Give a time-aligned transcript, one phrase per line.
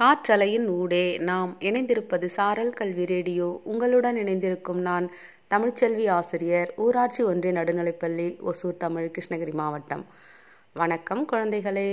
[0.00, 3.48] காற்றலையின் ஊடே நாம் இணைந்திருப்பது சாரல் கல்வி ரேடியோ.
[3.72, 5.06] உங்களுடன் இணைந்திருக்கும் நான்
[5.52, 10.04] தமிழ்ச்செல்வி ஆசிரியர் ஊராட்சி ஒன்றிய நடுநிலைப்பள்ளி ஒசூர் தமிழ் கிருஷ்ணகிரி மாவட்டம்.
[10.80, 11.86] வணக்கம் குழந்தைகளே.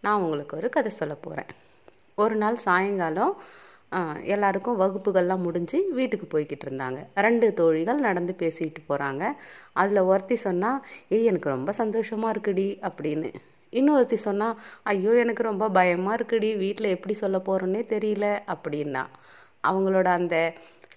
[0.00, 1.52] நான் உங்களுக்கு ஒரு கதை சொல்ல போகிறேன்
[2.24, 3.34] ஒரு நாள் சாயங்காலம்
[4.34, 7.00] எல்லாருக்கும் வகுப்புகள்லாம் முடிஞ்சு வீட்டுக்கு போய்கிட்டு இருந்தாங்க.
[7.28, 9.24] ரெண்டு தோழிகள் நடந்து பேசிக்கிட்டு போகிறாங்க
[9.82, 13.32] அதில் ஒருத்தி சொன்னால் ஏய் எனக்கு ரொம்ப சந்தோஷமாக இருக்குடி அப்படின்னு.
[13.74, 19.02] இன்னொருத்தி சொன்னால் ஐயோ எனக்கு ரொம்ப பயமாக இருக்குடி வீட்டில் எப்படி சொல்ல போகிறோன்னே தெரியல அப்படின்னா.
[19.64, 20.36] அவங்களோட அந்த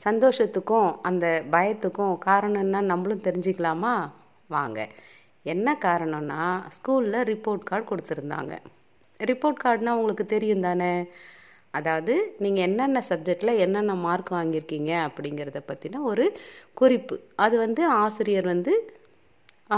[0.05, 3.93] சந்தோஷத்துக்கும் அந்த பயத்துக்கும் காரணம்னா நம்மளும் தெரிஞ்சுக்கலாமா?
[4.49, 4.79] வாங்க.
[5.45, 6.41] என்ன காரணம்னா
[6.77, 8.53] ஸ்கூலில் ரிப்போர்ட் கார்டு கொடுத்துருந்தாங்க.
[9.19, 10.91] ரிப்போர்ட் கார்டுனா உங்களுக்கு தெரியும் தானே?
[11.73, 16.25] அதாவது நீங்கள் என்னென்ன சப்ஜெக்டில் என்னென்ன மார்க் வாங்கியிருக்கீங்க அப்படிங்கிறத பற்றின ஒரு
[16.73, 17.15] குறிப்பு.
[17.35, 18.73] அது வந்து ஆசிரியர் வந்து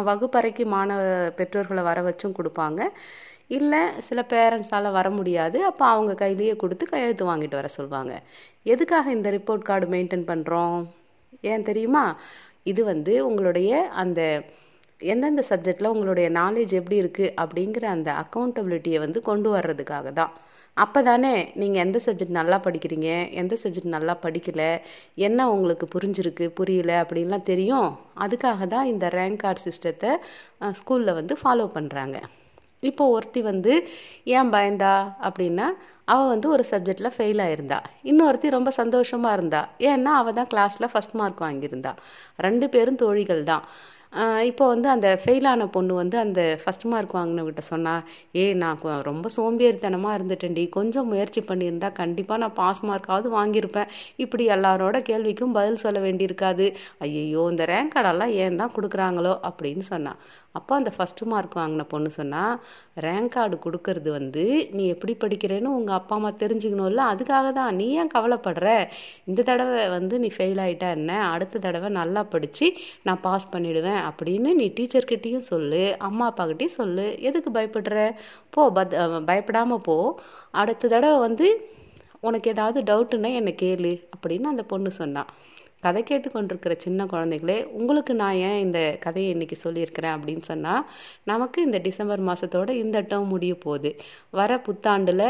[0.09, 1.01] வகுப்பறைக்கு மாணவ
[1.39, 2.81] பெற்றோர்களை வர வச்சும் கொடுப்பாங்க.
[3.57, 5.57] இல்லை சில பேரண்ட்ஸால் வர முடியாது.
[5.69, 8.13] அப்போ அவங்க கையிலேயே கொடுத்து கையெழுத்து வாங்கிட்டு வர சொல்லுவாங்க
[8.73, 10.77] எதுக்காக இந்த ரிப்போர்ட் கார்டு மெயின்டைன் பண்ணுறோம்
[11.51, 12.05] ஏன் தெரியுமா?
[12.71, 13.71] இது வந்து உங்களுடைய
[14.03, 14.21] அந்த
[15.13, 20.33] எந்தெந்த சப்ஜெக்டில் உங்களுடைய நாலேஜ் எப்படி இருக்குது அப்படிங்கிற அந்த அக்கௌண்டபிலிட்டியை வந்து கொண்டு வர்றதுக்காக தான்.
[20.77, 21.31] அப்போ தானே
[21.61, 23.09] நீங்கள் எந்த சப்ஜெக்ட் நல்லா படிக்கிறீங்க?
[23.41, 24.69] எந்த சப்ஜெக்ட் நல்லா படிக்கலை?
[25.27, 26.47] என்ன உங்களுக்கு புரிஞ்சிருக்கு?
[26.59, 27.89] புரியல அப்படின்லாம் தெரியும்.
[28.25, 30.11] அதுக்காக தான் இந்த ரேங்க் கார்டு சிஸ்டத்தை
[30.81, 32.19] ஸ்கூலில் வந்து ஃபாலோ பண்ணுறாங்க
[32.89, 33.73] இப்போ ஒருத்தி வந்து
[34.37, 34.93] ஏன் பயந்தா?
[35.27, 35.65] அப்படின்னா
[36.11, 37.79] அவள் வந்து ஒரு சப்ஜெக்டில் ஃபெயில் ஆயிருந்தா.
[38.11, 39.61] இன்னொருத்தி ரொம்ப சந்தோஷமாக இருந்தா.
[39.89, 41.93] ஏன்னா அவள் தான் கிளாஸில் ஃபஸ்ட் மார்க் வாங்கியிருந்தா.
[42.45, 43.65] ரெண்டு பேரும் தோழிகள் தான்.
[44.49, 47.93] இப்போ வந்து அந்த ஃபெயிலான பொண்ணு வந்து அந்த ஃபஸ்ட் மார்க் வாங்கினவகிட்ட சொன்னா
[48.41, 48.79] ஏய் நான்
[49.09, 50.63] ரொம்ப சோம்பேறித்தனமாக இருந்துட்டேன்டி.
[50.77, 53.91] கொஞ்சம் முயற்சி பண்ணியிருந்தா கண்டிப்பாக நான் பாஸ் மார்க்காவது வாங்கியிருப்பேன்.
[54.23, 56.67] இப்படி எல்லாரோட கேள்விக்கும் பதில் சொல்ல வேண்டியிருக்காது.
[57.07, 59.35] ஐயையோ இந்த ரேங்க் கார்டெல்லாம் ஏன் தான் கொடுக்குறாங்களோ?
[59.49, 60.19] அப்படின்னு சொன்னான்
[60.57, 62.53] அப்போ அந்த ஃபஸ்ட்டு மார்க் வாங்கின பொண்ணு சொன்னால்
[63.05, 64.43] ரேங்க் கார்டு கொடுக்கறது வந்து
[64.77, 67.03] நீ எப்படி படிக்கிறேன்னு உங்கள் அப்பா அம்மா தெரிஞ்சுக்கணும்ல.
[67.13, 67.71] அதுக்காக தான்.
[67.79, 68.67] நீ ஏன் கவலைப்படுற?
[69.29, 71.11] இந்த தடவை வந்து நீ ஃபெயில் ஆகிட்டா என்ன?
[71.35, 72.67] அடுத்த தடவை நல்லா படித்து
[73.07, 77.05] நான் பாஸ் பண்ணிவிடுவேன் அப்படின்னு நீ டீச்சர்கிட்டேயும் சொல்லு அம்மா அப்பாக்கிட்டையும் சொல்லு.
[77.19, 77.97] எதுக்கு பயப்படுற?
[78.49, 79.97] போ பத் பயப்படாமல் போ.
[80.51, 81.47] அடுத்த தடவை வந்து
[82.21, 85.29] உனக்கு ஏதாவது டவுட்டுன்னா என்னை கேளு அப்படின்னு அந்த பொண்ணு சொன்னான்
[85.81, 90.87] கதை கேட்டுக்கொண்டிருக்கிற சின்ன குழந்தைகளே உங்களுக்கு நான் ஏன் இந்த கதையை இன்னைக்கு சொல்லியிருக்கிறேன் அப்படின்னு சொன்னால்
[91.23, 93.91] நமக்கு இந்த டிசம்பர் மாதத்தோட இந்த டேர்ம் முடிய போகுது.
[94.29, 95.27] வர புத்தாண்டில்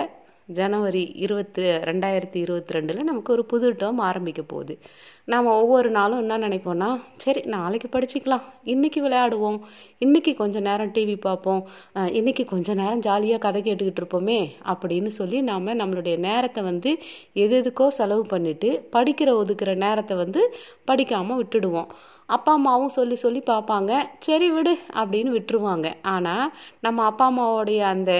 [0.57, 4.73] ஜனவரி இருபத்தி ரெண்டாயிரத்தி இருபத்தி ரெண்டில் நமக்கு ஒரு புது டேர்ம் ஆரம்பிக்க போகுது.
[5.31, 6.89] நாம் ஒவ்வொரு நாளும் என்ன நினைப்போம்னா
[7.23, 8.45] சரி நாளைக்கு படிச்சுக்கலாம்.
[8.73, 9.59] இன்றைக்கி விளையாடுவோம்.
[10.05, 11.61] இன்றைக்கி கொஞ்சம் நேரம் டிவி பார்ப்போம்.
[12.19, 14.39] இன்றைக்கி கொஞ்சம் நேரம் ஜாலியாக கதை கேட்டுக்கிட்டு இருப்போமே
[14.73, 16.93] அப்படின்னு சொல்லி நாம் நம்மளுடைய நேரத்தை வந்து
[17.43, 20.43] எது எதுக்கோ செலவு பண்ணிவிட்டு படிக்கிற ஒதுக்கிற நேரத்தை வந்து
[20.91, 21.89] படிக்காமல் விட்டுடுவோம்.
[22.35, 23.91] அப்பா அம்மாவும் சொல்லி சொல்லி பார்ப்பாங்க.
[24.25, 25.87] சரி விடு அப்படின்னு விட்டுருவாங்க.
[26.15, 26.45] ஆனால்
[26.85, 28.11] நம்ம அப்பா அம்மாவோடைய அந்த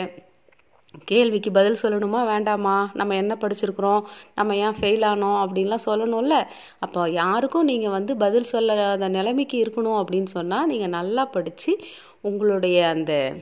[1.06, 2.26] கேள்விக்கு பதில் சொல்லணுமா?
[2.26, 2.90] வேண்டாமா?
[2.94, 4.02] நம்ம என்ன படிச்சிருக்கிறோம்?
[4.36, 5.38] நம்ம ஏன் ஃபெயில் ஆனோம்?
[5.44, 6.48] அப்படின்லாம் சொல்லணும்ல.
[6.80, 11.78] அப்போ யாருக்கும் நீங்கள் வந்து பதில் சொல்லாத நிலைமைக்கு இருக்கணும் அப்படின்னு சொன்னால் நீங்கள் நல்லா படித்து
[12.22, 13.34] உங்களுடைய அந்த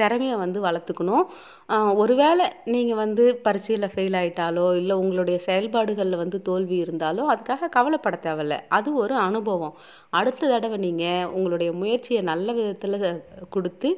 [0.00, 1.24] திறமையை வந்து வளர்த்துக்கணும்.
[2.02, 8.58] ஒருவேளை நீங்கள் வந்து பரீட்சையில் ஃபெயில் ஆயிட்டாலோ இல்லை உங்களுடைய செயல்பாடுகளில் வந்து தோல்வி இருந்தாலோ அதுக்காக கவலைப்பட தேவையில்ல.
[8.78, 9.74] அது ஒரு அனுபவம்.
[10.20, 12.98] அடுத்த தடவை நீங்கள் உங்களுடைய முயற்சியை நல்ல விதத்தில்
[13.56, 13.90] கொடுத்து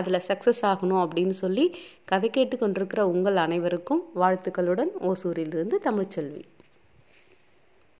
[0.00, 1.66] அதில் சக்ஸஸ் ஆகணும் அப்படின்னு சொல்லி
[2.12, 6.42] கதை கேட்டு கொண்டிருக்கிற உங்கள் அனைவருக்கும் வாழ்த்துக்களுடன் ஓசூரிலிருந்து தமிழ்ச்செல்வி.